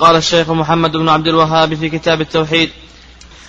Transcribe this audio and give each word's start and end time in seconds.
قال 0.00 0.16
الشيخ 0.16 0.50
محمد 0.50 0.92
بن 0.92 1.08
عبد 1.08 1.26
الوهاب 1.26 1.74
في 1.74 1.88
كتاب 1.88 2.20
التوحيد 2.20 2.70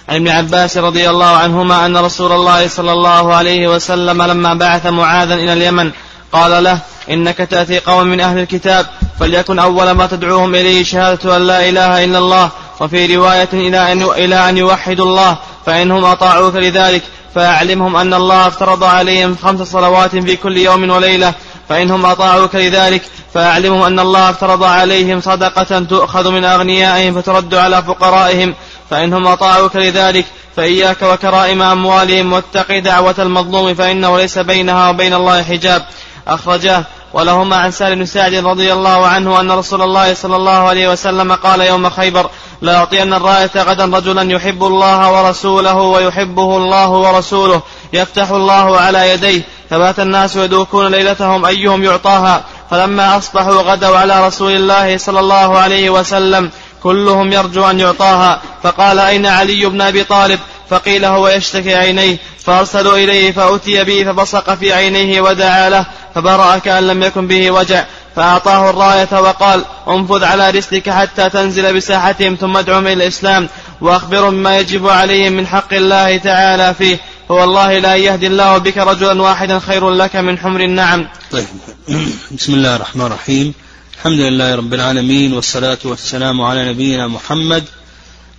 عن 0.09 0.15
ابن 0.15 0.27
عباس 0.27 0.77
رضي 0.77 1.09
الله 1.09 1.25
عنهما 1.25 1.85
أن 1.85 1.97
رسول 1.97 2.31
الله 2.31 2.67
صلى 2.67 2.91
الله 2.91 3.35
عليه 3.35 3.67
وسلم 3.67 4.23
لما 4.23 4.53
بعث 4.53 4.85
معاذا 4.85 5.33
إلى 5.33 5.53
اليمن 5.53 5.91
قال 6.31 6.63
له 6.63 6.79
إنك 7.09 7.37
تأتي 7.37 7.79
قوم 7.79 8.07
من 8.07 8.21
أهل 8.21 8.39
الكتاب 8.39 8.85
فليكن 9.19 9.59
أول 9.59 9.91
ما 9.91 10.07
تدعوهم 10.07 10.55
إليه 10.55 10.83
شهادة 10.83 11.37
أن 11.37 11.47
لا 11.47 11.69
إله 11.69 12.03
إلا 12.03 12.17
الله 12.17 12.49
وفي 12.79 13.15
رواية 13.15 13.49
إلى 13.53 13.91
أن, 13.91 14.01
إلى 14.01 14.49
أن 14.49 14.57
يوحدوا 14.57 15.05
الله 15.05 15.37
فإنهم 15.65 16.05
أطاعوك 16.05 16.55
لذلك 16.55 17.03
فأعلمهم 17.35 17.95
أن 17.95 18.13
الله 18.13 18.47
افترض 18.47 18.83
عليهم 18.83 19.35
خمس 19.43 19.61
صلوات 19.61 20.15
في 20.15 20.35
كل 20.35 20.57
يوم 20.57 20.89
وليلة 20.89 21.33
فإنهم 21.69 22.05
أطاعوك 22.05 22.55
لذلك 22.55 23.01
فأعلمهم 23.37 23.83
أن 23.83 23.99
الله 23.99 24.29
افترض 24.29 24.63
عليهم 24.63 25.21
صدقة 25.21 25.79
تؤخذ 25.79 26.31
من 26.31 26.45
أغنيائهم 26.45 27.21
فترد 27.21 27.55
على 27.55 27.83
فقرائهم 27.83 28.55
فإنهم 28.89 29.27
أطاعوك 29.27 29.75
لذلك 29.75 30.25
فإياك 30.55 31.01
وكرائم 31.01 31.61
أموالهم 31.61 32.33
واتق 32.33 32.79
دعوة 32.79 33.15
المظلوم 33.19 33.73
فإنه 33.73 34.17
ليس 34.17 34.37
بينها 34.37 34.89
وبين 34.89 35.13
الله 35.13 35.43
حجاب. 35.43 35.85
أخرجاه 36.27 36.83
ولهما 37.13 37.55
عن 37.55 37.71
سالم 37.71 37.99
بن 37.99 38.05
سعد 38.05 38.33
رضي 38.33 38.73
الله 38.73 39.07
عنه 39.07 39.39
أن 39.39 39.51
رسول 39.51 39.81
الله 39.81 40.13
صلى 40.13 40.35
الله 40.35 40.67
عليه 40.69 40.89
وسلم 40.91 41.33
قال 41.33 41.61
يوم 41.61 41.89
خيبر 41.89 42.29
لا 42.61 42.77
أعطين 42.77 43.13
الراية 43.13 43.51
غدا 43.55 43.85
رجلا 43.85 44.31
يحب 44.31 44.63
الله 44.63 45.11
ورسوله 45.11 45.75
ويحبه 45.77 46.57
الله 46.57 46.89
ورسوله 46.89 47.61
يفتح 47.93 48.29
الله 48.29 48.79
على 48.79 49.09
يديه 49.09 49.41
فبات 49.69 49.99
الناس 49.99 50.35
يدوكون 50.35 50.87
ليلتهم 50.87 51.45
أيهم 51.45 51.83
يعطاها؟ 51.83 52.43
فلما 52.71 53.17
أصبحوا 53.17 53.61
غدوا 53.61 53.97
على 53.97 54.27
رسول 54.27 54.51
الله 54.51 54.97
صلى 54.97 55.19
الله 55.19 55.57
عليه 55.57 55.89
وسلم 55.89 56.51
كلهم 56.83 57.33
يرجو 57.33 57.69
أن 57.69 57.79
يعطاها. 57.79 58.41
فقال 58.63 58.99
أين 58.99 59.25
علي 59.25 59.65
بن 59.65 59.81
أبي 59.81 60.03
طالب؟ 60.03 60.39
فقيل 60.69 61.05
هو 61.05 61.27
يشتكي 61.27 61.75
عينيه. 61.75 62.17
فأرسلوا 62.45 62.97
إليه 62.97 63.31
فأتي 63.31 63.83
به 63.83 64.03
فبصق 64.03 64.53
في 64.53 64.73
عينيه 64.73 65.21
ودعا 65.21 65.69
له 65.69 65.85
فبرأ 66.15 66.57
كأن 66.57 66.87
لم 66.87 67.03
يكن 67.03 67.27
به 67.27 67.51
وجع. 67.51 67.83
فأعطاه 68.15 68.69
الراية 68.69 69.21
وقال 69.21 69.65
انفذ 69.87 70.23
على 70.23 70.49
رسلك 70.49 70.89
حتى 70.89 71.29
تنزل 71.29 71.75
بساحتهم 71.75 72.35
ثم 72.35 72.57
ادعهم 72.57 72.87
إلى 72.87 72.93
الإسلام 72.93 73.49
وأخبرهم 73.81 74.31
بما 74.31 74.59
يجب 74.59 74.89
عليهم 74.89 75.33
من 75.33 75.47
حق 75.47 75.73
الله 75.73 76.17
تعالى 76.17 76.73
فيه. 76.73 76.97
فوالله 77.27 77.79
لا 77.79 77.95
يهدي 77.95 78.27
الله 78.27 78.57
بك 78.57 78.77
رجلا 78.77 79.21
واحدا 79.21 79.59
خير 79.59 79.89
لك 79.89 80.15
من 80.15 80.37
حمر 80.37 80.61
النعم. 80.61 81.07
طيب. 81.31 81.47
بسم 82.37 82.53
الله 82.53 82.75
الرحمن 82.75 83.05
الرحيم. 83.05 83.53
الحمد 83.97 84.19
لله 84.19 84.55
رب 84.55 84.73
العالمين 84.73 85.33
والصلاة 85.33 85.77
والسلام 85.83 86.41
على 86.41 86.69
نبينا 86.69 87.07
محمد 87.07 87.63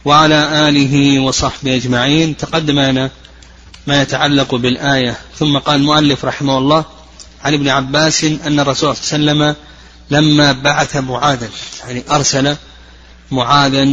وعلى 0.04 0.68
آله 0.68 1.20
وصحبه 1.20 1.76
أجمعين. 1.76 2.36
تقدم 2.36 2.80
لنا 2.80 3.10
ما 3.86 4.02
يتعلق 4.02 4.54
بالآية. 4.54 5.18
ثم 5.38 5.58
قال 5.58 5.80
المؤلف 5.80 6.24
رحمه 6.24 6.58
الله 6.58 6.84
عن 7.44 7.54
ابن 7.54 7.68
عباس 7.68 8.24
أن 8.24 8.60
الرسول 8.60 8.96
صلى 8.96 9.16
الله 9.16 9.32
عليه 9.32 9.42
وسلم 9.42 9.56
لما 10.10 10.52
بعث 10.52 10.96
معاذا 10.96 11.48
يعني 11.84 12.02
أرسل 12.10 12.56
معاذا 13.30 13.88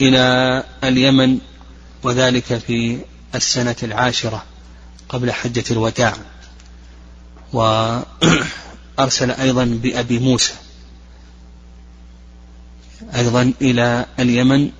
إلى 0.00 0.62
اليمن 0.84 1.38
وذلك 2.02 2.62
في 2.66 2.98
السنة 3.34 3.76
العاشرة 3.82 4.44
قبل 5.08 5.32
حجة 5.32 5.64
الوداع 5.70 6.16
وأرسل 7.52 9.30
أيضا 9.30 9.64
بأبي 9.64 10.18
موسى 10.18 10.54
أيضا 13.14 13.52
إلى 13.60 14.06
اليمن 14.18 14.70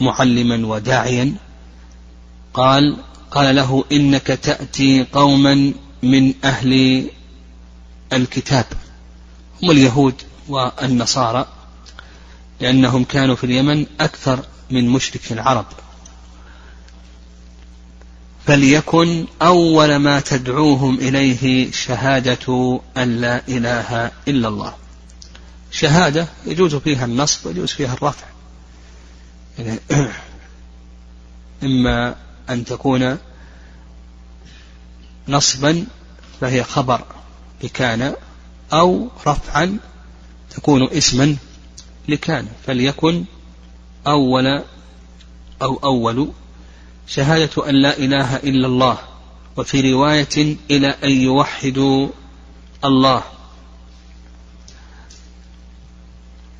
معلما 0.00 0.66
وداعيا 0.66 1.34
قال 2.54 2.96
قال 3.30 3.56
له 3.56 3.84
إنك 3.92 4.26
تأتي 4.26 5.06
قوما 5.12 5.72
من 6.02 6.34
أهل 6.44 7.04
الكتاب 8.12 8.66
هم 9.62 9.70
اليهود 9.70 10.14
والنصارى 10.48 11.46
لأنهم 12.60 13.04
كانوا 13.04 13.36
في 13.36 13.44
اليمن 13.44 13.86
أكثر 14.00 14.44
من 14.70 14.88
مشرك 14.88 15.32
العرب. 15.32 15.66
فليكن 18.46 19.26
أول 19.42 19.96
ما 19.96 20.20
تدعوهم 20.20 20.94
إليه 20.98 21.70
شهادة 21.70 22.80
أن 22.96 23.16
لا 23.16 23.42
إله 23.48 24.10
إلا 24.28 24.48
الله. 24.48 24.74
شهادة 25.70 26.28
يجوز 26.46 26.74
فيها 26.74 27.04
النصب 27.04 27.46
ويجوز 27.46 27.70
فيها 27.70 27.94
الرفع. 27.94 28.26
يعني 29.58 29.78
إما 31.62 32.16
أن 32.50 32.64
تكون 32.64 33.18
نصبا 35.28 35.86
فهي 36.40 36.64
خبر 36.64 37.04
لكان 37.62 38.14
أو 38.72 39.08
رفعا 39.26 39.78
تكون 40.50 40.88
اسما 40.90 41.36
لكان. 42.08 42.48
فليكن 42.66 43.24
أول 44.06 44.62
أو 45.62 45.76
أول 45.84 46.32
شهادة 47.06 47.68
أن 47.68 47.74
لا 47.74 47.98
إله 47.98 48.36
إلا 48.36 48.66
الله 48.66 48.98
وفي 49.56 49.92
رواية 49.92 50.56
إلى 50.70 50.88
أن 51.04 51.10
يوحدوا 51.10 52.08
الله. 52.84 53.22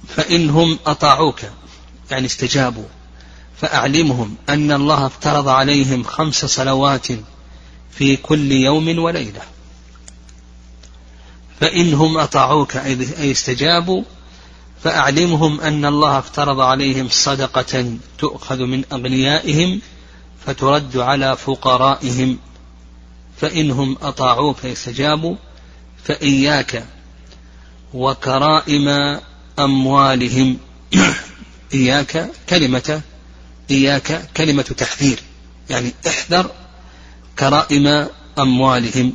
فإنهم 0.08 0.78
أطاعوك 0.86 1.40
يعني 2.10 2.26
استجابوا. 2.26 2.88
فأعلمهم 3.56 4.36
أن 4.48 4.72
الله 4.72 5.06
افترض 5.06 5.48
عليهم 5.48 6.02
خمس 6.02 6.44
صلوات 6.44 7.06
في 7.90 8.16
كل 8.16 8.52
يوم 8.52 8.98
وليلة. 8.98 9.42
فإنهم 11.60 12.18
أطاعوك 12.18 12.76
أي 12.76 13.30
استجابوا 13.30 14.02
فأعلمهم 14.82 15.60
أن 15.60 15.84
الله 15.84 16.18
افترض 16.18 16.60
عليهم 16.60 17.08
صدقة 17.08 17.96
تؤخذ 18.18 18.58
من 18.58 18.84
أغنيائهم 18.92 19.80
فترد 20.46 20.96
على 20.96 21.36
فقرائهم. 21.36 22.38
فإنهم 23.36 23.96
أطاعوك 24.02 24.66
استجابوا 24.66 25.36
فإياك 26.04 26.84
وكرائم 27.94 29.18
أموالهم. 29.58 30.58
إياك 31.74 32.30
كلمة 32.48 33.00
إياك 33.70 34.28
كلمة 34.36 34.62
تحذير. 34.62 35.22
يعني 35.70 35.92
احذر 36.06 36.50
كرائم 37.38 38.08
أموالهم. 38.38 39.12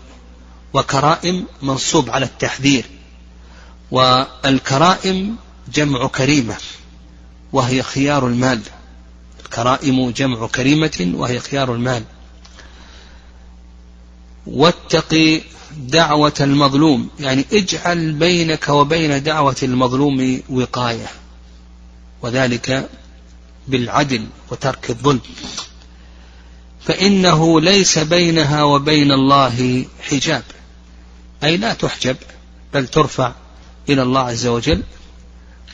وكرائم 0.74 1.48
منصوب 1.62 2.10
على 2.10 2.26
التحذير. 2.26 2.86
والكرائم 3.92 5.36
جمع 5.74 6.08
كريمة 6.08 6.58
وهي 7.54 7.84
خيار 7.84 8.28
المال. 8.28 8.62
الكرائم 9.46 10.10
جمع 10.10 10.48
كريمة 10.48 11.12
وهي 11.16 11.40
خيار 11.40 11.74
المال. 11.74 12.04
واتق 14.48 15.42
دعوة 15.78 16.34
المظلوم 16.42 17.10
يعني 17.20 17.46
اجعل 17.54 18.14
بينك 18.14 18.70
وبين 18.70 19.24
دعوة 19.24 19.56
المظلوم 19.64 20.42
وقاية. 20.50 21.08
وذلك 22.22 22.90
بالعدل 23.68 24.26
وترك 24.52 24.90
الظلم. 24.90 25.22
فإنه 26.82 27.62
ليس 27.62 28.00
بينها 28.00 28.64
وبين 28.64 29.12
الله 29.12 29.86
حجاب. 30.02 30.44
أي 31.44 31.58
لا 31.58 31.74
تحجب 31.74 32.18
بل 32.74 32.88
ترفع 32.88 33.34
إلى 33.90 34.02
الله 34.02 34.22
عز 34.22 34.48
وجل 34.48 34.84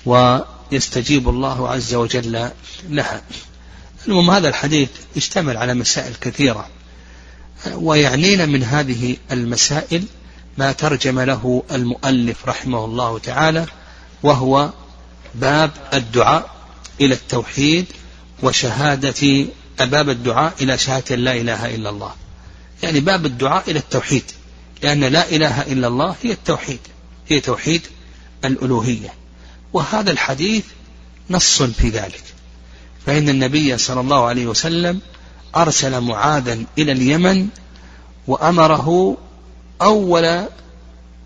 ويستجيب 0.06 1.30
الله 1.30 1.70
عز 1.70 1.96
وجل 1.96 2.50
لها. 2.90 3.22
المهم 4.08 4.32
هذا 4.32 4.48
الحديث 4.48 4.90
يشتمل 5.16 5.58
على 5.58 5.74
مسائل 5.74 6.14
كثيرة 6.22 6.68
ويعنينا 7.74 8.46
من 8.46 8.64
هذه 8.64 9.18
المسائل 9.32 10.04
ما 10.58 10.72
ترجم 10.72 11.20
له 11.20 11.64
المؤلف 11.72 12.46
رحمه 12.48 12.86
الله 12.86 13.20
تعالى 13.20 13.66
وهو 14.24 14.70
باب 15.36 15.72
الدعاء 15.94 16.56
إلى 17.02 17.14
التوحيد 17.14 17.86
وشهادة 18.44 19.46
باب 19.80 20.10
الدعاء 20.10 20.54
إلى 20.62 20.78
شهادة 20.78 21.16
لا 21.16 21.34
إله 21.34 21.76
إلا 21.76 21.90
الله. 21.90 22.16
يعني 22.84 23.00
باب 23.00 23.26
الدعاء 23.26 23.72
إلى 23.72 23.80
التوحيد 23.80 24.24
لأن 24.82 25.04
لا 25.04 25.30
إله 25.30 25.62
إلا 25.62 25.88
الله 25.88 26.16
هي 26.24 26.32
التوحيد 26.32 26.80
هي 27.28 27.40
توحيد 27.40 27.82
الألوهية. 28.46 29.14
وهذا 29.74 30.12
الحديث 30.12 30.64
نص 31.30 31.62
في 31.62 31.90
ذلك. 31.90 32.35
فإن 33.06 33.30
النبي 33.30 33.78
صلى 33.78 34.02
الله 34.02 34.26
عليه 34.26 34.46
وسلم 34.48 35.00
أرسل 35.56 36.02
معاذا 36.02 36.64
إلى 36.78 36.92
اليمن 36.92 37.48
وأمره 38.28 39.18
أول 39.82 40.46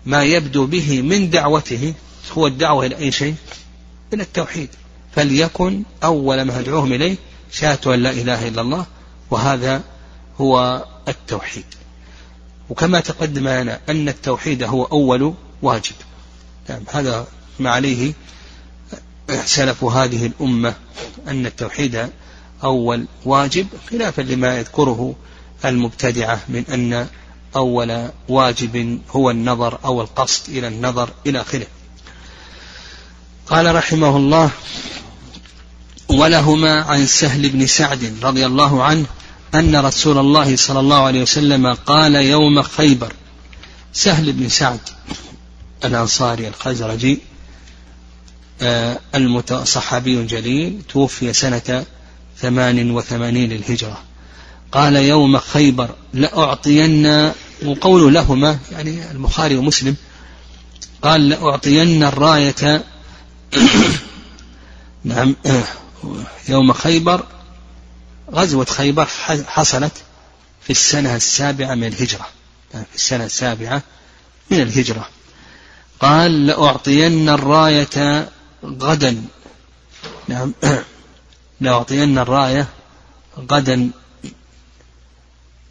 ما 0.06 0.24
يبدو 0.24 0.66
به 0.66 1.02
من 1.02 1.30
دعوته 1.30 1.94
هو 2.32 2.46
الدعوة 2.46 2.86
إلى 2.86 2.96
أي 2.96 3.12
شيء؟ 3.12 3.34
إلى 4.12 4.22
التوحيد. 4.22 4.68
فليكن 5.16 5.82
أول 6.04 6.42
ما 6.42 6.60
أدعوهم 6.60 6.92
إليه 6.92 7.16
شهادة 7.52 7.94
أن 7.94 8.02
لا 8.02 8.10
إله 8.10 8.48
إلا 8.48 8.60
الله 8.60 8.86
وهذا 9.30 9.82
هو 10.40 10.84
التوحيد. 11.08 11.64
وكما 12.70 13.00
تقدم 13.00 13.48
لنا 13.48 13.80
أن 13.88 14.08
التوحيد 14.08 14.62
هو 14.62 14.84
أول 14.84 15.34
واجب. 15.62 15.94
نعم 16.68 16.82
هذا 16.92 17.26
ما 17.58 17.70
عليه 17.70 18.12
سلف 19.44 19.84
هذه 19.84 20.26
الأمة 20.26 20.74
أن 21.28 21.46
التوحيد 21.46 22.10
أول 22.64 23.06
واجب 23.24 23.66
خلافا 23.90 24.22
لما 24.22 24.58
يذكره 24.58 25.14
المبتدعة 25.64 26.40
من 26.48 26.64
أن 26.72 27.06
أول 27.56 28.08
واجب 28.28 29.00
هو 29.10 29.30
النظر 29.30 29.78
أو 29.84 30.00
القصد 30.00 30.48
إلى 30.48 30.68
النظر 30.68 31.10
إلى 31.26 31.40
آخره. 31.40 31.66
قال 33.46 33.74
رحمه 33.74 34.16
الله 34.16 34.50
ولهما 36.08 36.82
عن 36.82 37.06
سهل 37.06 37.48
بن 37.48 37.66
سعد 37.66 38.14
رضي 38.22 38.46
الله 38.46 38.84
عنه 38.84 39.06
أن 39.54 39.76
رسول 39.76 40.18
الله 40.18 40.56
صلى 40.56 40.80
الله 40.80 41.02
عليه 41.02 41.22
وسلم 41.22 41.74
قال 41.74 42.14
يوم 42.14 42.62
خيبر. 42.62 43.12
سهل 43.92 44.32
بن 44.32 44.48
سعد 44.48 44.80
الأنصاري 45.84 46.48
الخزرجي 46.48 47.18
آه، 48.62 49.64
صحابي 49.64 50.24
جليل 50.24 50.82
توفي 50.88 51.32
سنة 51.32 51.84
ثمان 52.38 52.90
وثمانين 52.90 53.50
للهجرة. 53.50 54.02
قال 54.72 54.96
يوم 54.96 55.38
خيبر 55.38 55.90
لأعطين 56.14 57.32
وقول 57.64 58.14
لهما 58.14 58.58
يعني 58.72 59.10
البخاري 59.10 59.56
ومسلم 59.56 59.96
قال 61.02 61.28
لأعطين 61.28 62.04
الراية. 62.04 62.84
نعم 65.04 65.36
يوم 66.48 66.72
خيبر 66.72 67.24
غزوة 68.32 68.64
خيبر 68.64 69.06
حصلت 69.46 69.92
في 70.62 70.70
السنة 70.70 71.16
السابعة 71.16 71.74
من 71.74 71.86
الهجرة. 71.86 72.26
يعني 72.74 72.86
في 72.90 72.96
السنة 72.96 73.24
السابعة 73.24 73.82
من 74.50 74.60
الهجرة. 74.60 75.08
قال 76.00 76.46
لأعطين 76.46 77.28
الراية 77.28 78.28
غدا. 78.64 79.24
نعم. 80.28 80.52
لأعطين 81.60 82.18
الراية 82.18 82.68
غدا. 83.52 83.90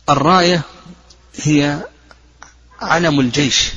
الراية 0.09 0.61
هي 1.35 1.87
علم 2.81 3.19
الجيش 3.19 3.71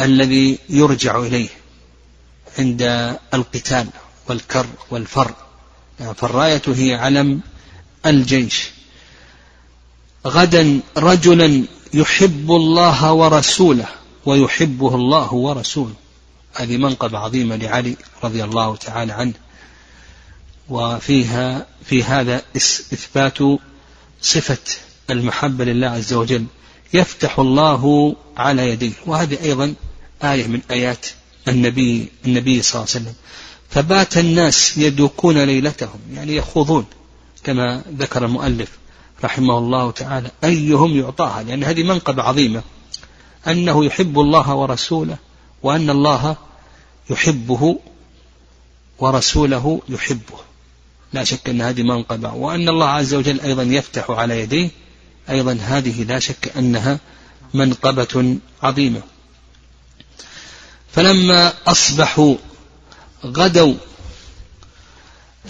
الذي 0.00 0.58
يرجع 0.68 1.18
إليه 1.18 1.48
عند 2.58 2.82
القتال 3.34 3.86
والكر 4.28 4.66
والفر. 4.90 5.34
فالرأية 6.16 6.62
هي 6.66 6.94
علم 6.94 7.40
الجيش. 8.06 8.70
غدا 10.26 10.80
رجلا 10.96 11.64
يحب 11.94 12.50
الله 12.50 13.12
ورسوله 13.12 13.88
ويحبه 14.26 14.94
الله 14.94 15.34
ورسوله. 15.34 15.94
هذه 16.54 16.76
منقبة 16.76 17.18
عظيمة 17.18 17.56
لعلي 17.56 17.96
رضي 18.24 18.44
الله 18.44 18.76
تعالى 18.76 19.12
عنه. 19.12 19.32
وفيها 20.68 21.66
في 21.84 22.04
هذا 22.04 22.42
إثبات 22.56 23.38
صفة 24.22 24.58
المحبة 25.10 25.64
لله 25.64 25.86
عز 25.86 26.12
وجل. 26.12 26.46
يفتح 26.92 27.38
الله 27.38 28.16
على 28.36 28.70
يديه. 28.70 28.92
وهذه 29.06 29.42
أيضا 29.42 29.74
آية 30.24 30.46
من 30.46 30.60
آيات 30.70 31.06
النبي 31.48 32.08
النبي 32.26 32.62
صلى 32.62 32.74
الله 32.74 32.90
عليه 32.94 33.04
وسلم. 33.04 33.14
فبات 33.70 34.18
الناس 34.18 34.78
يدوكون 34.78 35.44
ليلتهم 35.44 36.00
يعني 36.14 36.36
يخوضون 36.36 36.86
كما 37.44 37.82
ذكر 37.98 38.24
المؤلف 38.24 38.68
رحمه 39.24 39.58
الله 39.58 39.90
تعالى. 39.90 40.30
أيهم 40.44 40.96
يعطاها؟ 41.00 41.42
لأن 41.42 41.64
هذه 41.64 41.82
منقبة 41.82 42.22
عظيمة. 42.22 42.62
أنه 43.48 43.84
يحب 43.84 44.20
الله 44.20 44.54
ورسوله 44.54 45.18
وأن 45.62 45.90
الله 45.90 46.36
يحبه 47.10 47.78
ورسوله 48.98 49.82
يحبه. 49.88 50.38
لا 51.12 51.24
شك 51.24 51.48
أن 51.48 51.62
هذه 51.62 51.82
منقبة. 51.82 52.32
وأن 52.34 52.68
الله 52.68 52.86
عز 52.86 53.14
وجل 53.14 53.40
أيضا 53.40 53.62
يفتح 53.62 54.10
على 54.10 54.40
يديه 54.40 54.70
أيضا 55.30 55.58
هذه 55.62 56.02
لا 56.02 56.18
شك 56.18 56.52
أنها 56.56 56.98
منقبة 57.54 58.36
عظيمة. 58.62 59.02
فلما 60.92 61.52
أصبحوا 61.66 62.36
غدوا 63.24 63.74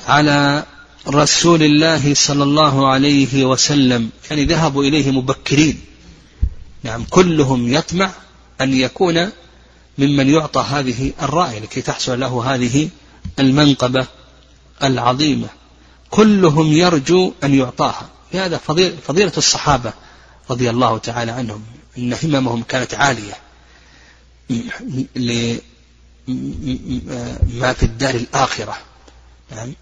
على 0.07 0.65
رسول 1.09 1.62
الله 1.62 2.15
صلى 2.15 2.43
الله 2.43 2.89
عليه 2.89 3.45
وسلم 3.45 4.11
يعني 4.31 4.45
ذهبوا 4.45 4.85
إليه 4.85 5.11
مبكرين. 5.11 5.81
نعم 6.83 7.05
كلهم 7.05 7.75
يطمع 7.75 8.11
أن 8.61 8.75
يكون 8.75 9.31
ممن 9.99 10.29
يعطى 10.29 10.61
هذه 10.61 11.13
الرأي 11.23 11.61
لكي 11.61 11.83
تحصل 11.83 12.21
له 12.21 12.55
هذه 12.55 12.89
المنقبة 13.39 14.07
العظيمة. 14.83 15.49
كلهم 16.11 16.73
يرجو 16.73 17.33
أن 17.45 17.55
يعطاها. 17.55 18.09
لهذا 18.35 18.57
فضيلة 19.07 19.33
الصحابة 19.37 19.93
رضي 20.51 20.71
الله 20.71 20.99
تعالى 20.99 21.33
عنهم 21.33 21.65
إن 21.99 22.15
هممهم 22.23 22.63
كانت 22.63 22.95
عالية 22.95 23.35
لما 25.17 25.61
في 27.73 27.83
الدار 27.83 28.15
الآخرة. 28.15 28.79
نعم. 29.51 29.73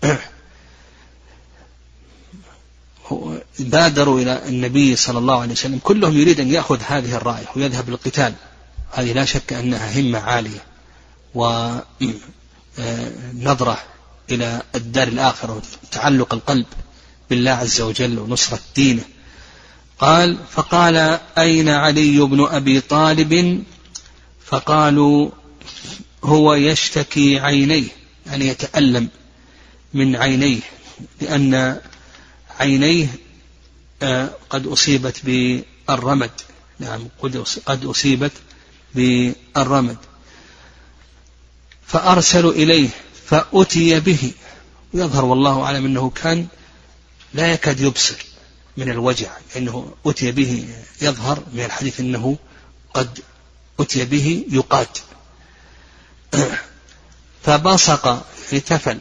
بادروا 3.59 4.21
إلى 4.21 4.49
النبي 4.49 4.97
صلى 4.97 5.19
الله 5.19 5.41
عليه 5.41 5.53
وسلم. 5.53 5.81
كلهم 5.85 6.19
يريد 6.19 6.41
أن 6.41 6.51
يأخذ 6.51 6.81
هذه 6.87 7.17
الراية 7.17 7.47
ويذهب 7.57 7.91
للقتال. 7.91 8.35
هذه 8.93 9.13
لا 9.13 9.25
شك 9.25 9.53
أنها 9.53 10.01
همة 10.01 10.19
عالية 10.19 10.65
ونظرة 12.79 13.79
إلى 14.31 14.63
الدار 14.75 15.09
الآخرة 15.09 15.63
وتعلق 15.85 16.35
القلب 16.35 16.67
بالله 17.31 17.51
عز 17.51 17.81
وجل 17.81 18.19
ونصرة 18.19 18.61
دينه. 18.77 19.05
قال 19.99 20.39
فقال 20.51 21.21
أين 21.39 21.69
علي 21.69 22.21
بن 22.21 22.47
أبي 22.51 22.81
طالب؟ 22.81 23.65
فقالوا 24.47 25.31
هو 26.25 26.55
يشتكي 26.55 27.39
عينيه 27.39 27.89
يعني 28.27 28.49
يتألم 28.49 29.09
من 29.95 30.17
عينيه 30.17 30.61
لأن 31.21 31.81
عينيه 32.61 33.07
آه، 34.03 34.31
قد 34.51 34.67
أصيبت 34.67 35.21
بالرمد. 35.25 36.31
نعم 36.79 37.09
قد 37.67 37.85
أصيبت 37.85 38.33
بالرمد. 38.95 39.97
فأرسلوا 41.87 42.53
إليه 42.53 42.89
فأتي 43.27 44.01
به. 44.01 44.33
ويظهر 44.95 45.25
والله 45.25 45.63
أعلم 45.63 45.85
أنه 45.87 46.11
كان 46.11 46.47
لا 47.35 47.53
يكاد 47.53 47.81
يبصر 47.81 48.17
من 48.77 48.91
الوجع 48.91 49.31
لأنه 49.55 49.93
أتي 50.07 50.33
به 50.33 50.69
يظهر 51.03 51.43
من 51.53 51.65
الحديث 51.65 52.01
أنه 52.01 52.37
قد 52.95 53.21
أتي 53.81 54.05
به 54.05 54.45
يقاد. 54.51 54.87
فبصق 57.45 58.27
تفل 58.51 58.99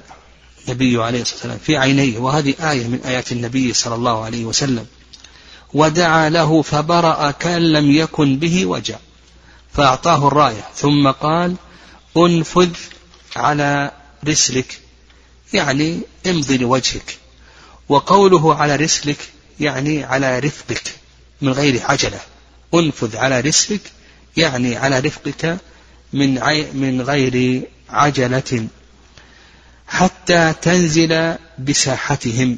النبي 0.68 1.04
عليه 1.04 1.22
الصلاة 1.22 1.36
والسلام 1.36 1.58
في 1.58 1.78
عينيه. 1.78 2.18
وهذه 2.18 2.72
آية 2.72 2.88
من 2.88 3.02
آيات 3.06 3.32
النبي 3.32 3.74
صلى 3.74 3.96
الله 3.96 4.26
عليه 4.26 4.46
وسلم. 4.46 4.86
ودعا 5.74 6.30
له 6.30 6.62
فبرأ 6.62 7.32
كأن 7.32 7.62
لم 7.74 7.92
يكن 7.92 8.40
به 8.40 8.66
وجع. 8.66 8.98
فأعطاه 9.78 10.28
الراية. 10.28 10.66
ثم 10.76 11.12
قال 11.12 11.56
انفذ 12.18 12.70
على 13.36 13.92
رسلك 14.28 14.80
يعني 15.54 16.00
امضي 16.28 16.58
لوجهك. 16.58 17.18
وقوله 17.90 18.56
على 18.56 18.76
رسلك 18.76 19.18
يعني 19.60 20.04
على 20.04 20.40
رفقك 20.40 20.96
من 21.42 21.52
غير 21.52 21.82
عجلة. 21.84 22.20
انفذ 22.74 23.18
على 23.18 23.40
رسلك 23.40 23.82
يعني 24.38 24.76
على 24.76 25.00
رفقك 25.00 25.58
من 26.14 26.40
من 26.74 27.02
غير 27.02 27.62
عجلة. 27.90 28.68
حتى 29.88 30.54
تنزل 30.62 31.36
بساحتهم 31.60 32.58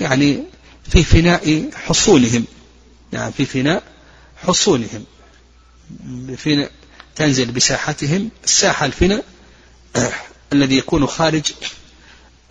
يعني 0.00 0.42
في 0.88 1.04
فناء 1.04 1.70
حصولهم 1.74 2.44
يعني 3.12 3.32
في 3.32 3.44
فناء 3.44 3.82
حصولهم 4.36 5.04
بفناء 6.00 6.70
تنزل 7.16 7.50
بساحتهم 7.50 8.30
الساحة 8.44 8.86
الفناء 8.86 9.24
الذي 10.52 10.78
يكون 10.78 11.06
خارج 11.06 11.52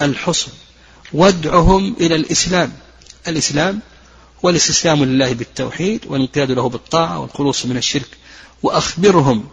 الحصن. 0.02 0.52
وادعهم 1.14 1.96
إلى 2.00 2.16
الإسلام. 2.16 2.74
الإسلام 3.28 3.80
هو 4.46 4.50
الاستسلام 4.50 5.04
لله 5.04 5.34
بالتوحيد 5.34 6.06
والانقياد 6.08 6.52
له 6.52 6.70
بالطاعة 6.70 7.20
والخلوص 7.20 7.66
من 7.66 7.78
الشرك. 7.78 8.18
وأخبرهم 8.64 9.48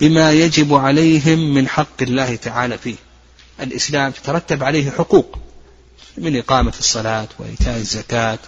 بما 0.00 0.32
يجب 0.32 0.74
عليهم 0.74 1.54
من 1.54 1.68
حق 1.68 2.02
الله 2.02 2.36
تعالى 2.36 2.78
فيه. 2.78 2.96
الإسلام 3.60 4.12
تترتب 4.12 4.64
عليه 4.64 4.90
حقوق 4.90 5.38
من 6.18 6.36
إقامة 6.36 6.72
الصلاة 6.78 7.28
وإيتاء 7.38 7.76
الزكاة 7.76 8.38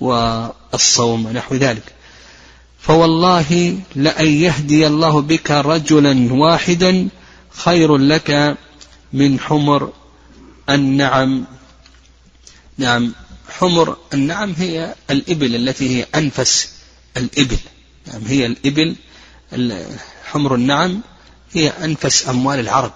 والصوم 0.00 1.26
ونحو 1.26 1.54
ذلك. 1.54 2.01
فوالله 2.92 3.78
لأن 3.96 4.26
يهدي 4.26 4.86
الله 4.86 5.20
بك 5.20 5.50
رجلا 5.50 6.32
واحدا 6.32 7.08
خير 7.50 7.96
لك 7.96 8.56
من 9.12 9.40
حمر 9.40 9.92
النعم. 10.70 11.44
نعم 12.78 13.12
حمر 13.48 13.96
النعم 14.14 14.54
هي 14.58 14.94
الإبل 15.10 15.54
التي 15.54 15.96
هي 15.96 16.06
أنفس 16.14 16.68
الإبل. 17.16 17.56
نعم 18.06 18.22
هي 18.26 18.46
الإبل 18.46 18.96
حمر 20.24 20.54
النعم 20.54 21.00
هي 21.52 21.68
أنفس 21.68 22.28
أموال 22.28 22.60
العرب. 22.60 22.92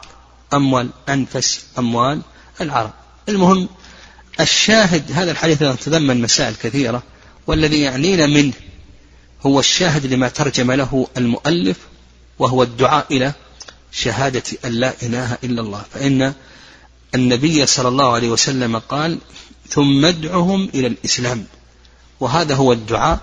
أموال 0.55 0.91
أنفس 1.09 1.65
أموال 1.79 2.21
العرب. 2.61 2.93
المهم 3.29 3.69
الشاهد 4.41 5.13
هذا 5.13 5.31
الحديث 5.31 5.63
يتضمن 5.63 6.23
مسائل 6.23 6.55
كثيرة 6.55 7.03
والذي 7.47 7.81
يعنينا 7.81 8.27
منه 8.27 8.53
هو 9.43 9.61
الشاهد 9.61 10.07
لما 10.07 10.29
ترجم 10.29 10.73
له 10.73 11.07
المؤلف 11.17 11.77
وهو 12.39 12.63
الدعاء 12.63 13.07
إلى 13.11 13.33
شهادة 13.93 14.43
أن 14.65 14.73
لا 14.73 14.95
إله 15.03 15.39
إلا 15.45 15.61
الله. 15.61 15.83
فإن 15.95 16.35
النبي 17.15 17.67
صلى 17.67 17.89
الله 17.89 18.13
عليه 18.13 18.29
وسلم 18.29 18.79
قال 18.79 19.19
ثم 19.69 20.05
ادعهم 20.05 20.71
إلى 20.75 20.87
الإسلام. 20.87 21.47
وهذا 22.21 22.55
هو 22.55 22.73
الدعاء 22.73 23.21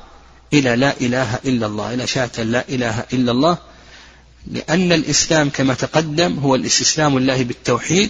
إلى 0.54 0.76
لا 0.76 1.02
إله 1.02 1.40
إلا 1.46 1.68
الله 1.68 1.94
إلى 1.94 2.08
شهادة 2.08 2.44
لا 2.44 2.66
إله 2.70 3.06
إلا 3.14 3.32
الله. 3.32 3.58
لأن 4.52 4.92
الإسلام 4.92 5.50
كما 5.50 5.74
تقدم 5.74 6.40
هو 6.40 6.56
الاستسلام 6.56 7.18
الله 7.18 7.44
بالتوحيد 7.44 8.10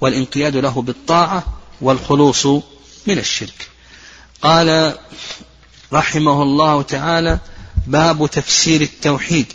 والانقياد 0.00 0.56
له 0.56 0.82
بالطاعة 0.82 1.44
والخلوص 1.80 2.46
من 3.06 3.18
الشرك. 3.18 3.68
قال 4.42 4.98
رحمه 5.92 6.42
الله 6.42 6.82
تعالى 6.82 7.38
باب 7.86 8.26
تفسير 8.26 8.80
التوحيد 8.80 9.52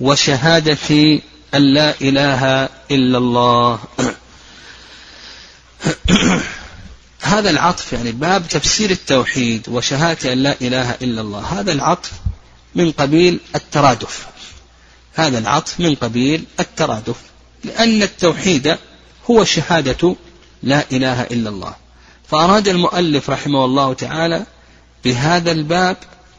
وشهادة 0.00 1.20
أن 1.54 1.74
لا 1.74 1.94
إله 2.00 2.68
إلا 2.90 3.18
الله. 3.18 3.78
هذا 7.20 7.50
العطف 7.50 7.92
يعني 7.92 8.12
باب 8.12 8.48
تفسير 8.48 8.90
التوحيد 8.90 9.68
وشهادة 9.68 10.32
أن 10.32 10.42
لا 10.42 10.56
إله 10.60 10.90
إلا 10.90 11.20
الله. 11.20 11.60
هذا 11.60 11.72
العطف 11.72 12.10
من 12.74 12.92
قبيل 12.92 13.40
الترادف. 13.54 14.26
هذا 15.14 15.38
العطف 15.38 15.80
من 15.80 15.94
قبيل 15.94 16.44
الترادف. 16.60 17.16
لأن 17.64 18.02
التوحيد 18.02 18.76
هو 19.30 19.44
شهادة 19.44 20.16
لا 20.62 20.84
إله 20.92 21.22
إلا 21.22 21.50
الله. 21.50 21.74
فأراد 22.28 22.68
المؤلف 22.68 23.30
رحمه 23.30 23.64
الله 23.64 23.94
تعالى 23.94 24.46
بهذا 25.04 25.52
الباب 25.52 25.96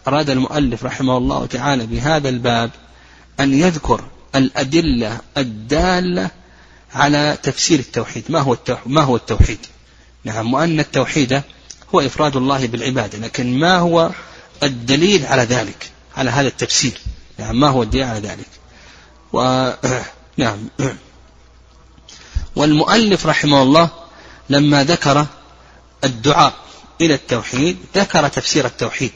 أراد 0.08 0.30
المؤلف 0.30 0.84
رحمه 0.84 1.18
الله 1.18 1.46
تعالى 1.46 1.86
بهذا 1.86 2.30
الباب 2.30 2.72
أن 3.40 3.54
يذكر 3.54 4.04
الأدلة 4.36 5.20
الدالة 5.38 6.30
على 6.94 7.38
تفسير 7.44 7.80
التوحيد. 7.80 8.24
ما 8.30 8.40
هو 8.40 8.54
التوحيد, 8.54 8.92
ما 8.92 9.02
هو 9.02 9.16
التوحيد؟ 9.16 9.60
نعم 10.24 10.54
وأن 10.54 10.80
التوحيد 10.80 11.42
هو 11.96 12.00
إفراد 12.00 12.36
الله 12.36 12.68
بالعبادة 12.68 13.18
لكن 13.18 13.60
ما 13.60 13.78
هو 13.78 14.12
الدليل 14.64 15.26
على 15.26 15.42
ذلك؟ 15.42 15.92
على 16.18 16.30
هذا 16.32 16.48
التفسير. 16.48 16.98
نعم 17.40 17.60
ما 17.60 17.68
هو 17.68 17.84
الدليل 17.84 18.04
على 18.04 18.20
ذلك؟ 18.20 18.48
و 19.34 19.72
نعم. 20.38 20.58
والمؤلف 22.56 23.26
رحمه 23.26 23.62
الله 23.62 23.90
لما 24.50 24.84
ذكر 24.84 25.26
الدعاء 26.04 26.54
إلى 27.02 27.14
التوحيد 27.14 27.78
ذكر 27.96 28.28
تفسير 28.28 28.66
التوحيد. 28.66 29.12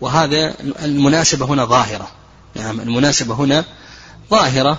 وهذا 0.00 0.54
المناسبة 0.60 1.46
هنا 1.46 1.64
ظاهرة. 1.64 2.08
نعم 2.54 2.80
المناسبة 2.80 3.34
هنا 3.34 3.64
ظاهرة 4.30 4.78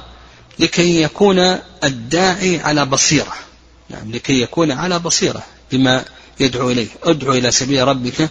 لكي 0.60 1.02
يكون 1.02 1.40
الداعي 1.84 2.60
على 2.60 2.86
بصيرة. 2.86 3.34
نعم 3.90 4.12
لكي 4.12 4.42
يكون 4.42 4.72
على 4.72 5.00
بصيرة 5.00 5.44
بما 5.72 6.06
يدعو 6.40 6.72
إليه. 6.72 6.88
ادعو 7.04 7.34
إلى 7.34 7.52
سبيل 7.52 7.88
ربك 7.88 8.30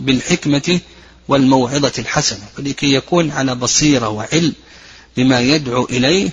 بالحكمة 0.00 0.80
والموعظة 1.28 1.92
الحسنة. 1.98 2.44
فلكي 2.56 2.94
يكون 2.94 3.30
على 3.30 3.54
بصيرة 3.54 4.08
وعلم 4.08 4.54
بما 5.16 5.40
يدعو 5.40 5.84
إليه 5.84 6.30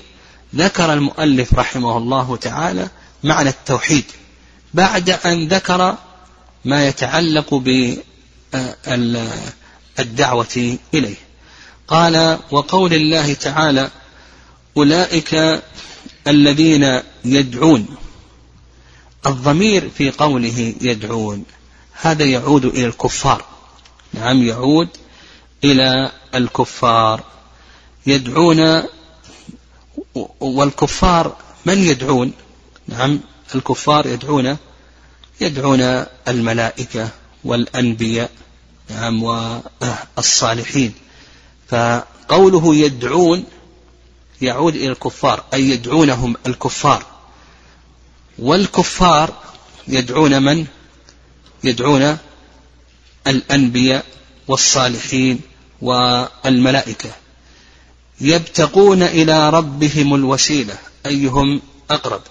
ذكر 0.56 0.94
المؤلف 0.94 1.54
رحمه 1.54 1.98
الله 1.98 2.38
تعالى 2.38 2.90
معنى 3.24 3.50
التوحيد. 3.50 4.06
بعد 4.74 5.10
أن 5.10 5.48
ذكر 5.48 5.98
ما 6.66 6.88
يتعلق 6.88 7.54
بالدعوة 9.98 10.78
إليه. 10.94 11.16
قال 11.88 12.40
وقول 12.52 12.94
الله 12.94 13.34
تعالى 13.34 13.90
أولئك 14.78 15.62
الذين 16.28 17.02
يدعون. 17.26 17.88
الضمير 19.26 19.90
في 19.90 20.12
قوله 20.12 20.74
يدعون 20.82 21.44
هذا 22.02 22.24
يعود 22.26 22.66
إلى 22.66 22.86
الكفار. 22.88 23.46
نعم 24.14 24.44
يعود 24.44 24.90
إلى 25.64 26.12
الكفار. 26.36 27.24
يدعون 28.08 28.84
والكفار 30.40 31.38
من 31.66 31.84
يدعون؟ 31.84 32.32
نعم 32.88 33.20
الكفار 33.56 34.08
يدعون 34.08 34.58
يدعون 35.42 36.06
الملائكة 36.28 37.10
والأنبياء 37.44 38.32
نعم 38.90 39.24
والصالحين. 39.24 40.94
فقوله 41.68 42.76
يدعون 42.76 43.44
يعود 44.42 44.76
إلى 44.76 44.88
الكفار 44.88 45.44
أي 45.54 45.70
يدعونهم 45.70 46.36
الكفار. 46.48 47.06
والكفار 48.40 49.34
يدعون 49.88 50.44
من؟ 50.44 50.66
يدعون 51.64 52.18
الأنبياء 53.28 54.06
والصالحين 54.48 55.42
والملائكة. 55.82 57.10
يبتغون 58.22 59.04
إلى 59.04 59.50
ربهم 59.50 60.16
الوسيلة 60.16 60.78
أيهم 61.06 61.62
أقرب؟ 61.90 62.22